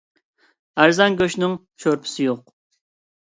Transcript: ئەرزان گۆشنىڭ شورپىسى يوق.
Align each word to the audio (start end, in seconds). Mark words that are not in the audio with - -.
ئەرزان 0.83 1.17
گۆشنىڭ 1.19 1.53
شورپىسى 1.85 2.27
يوق. 2.29 2.43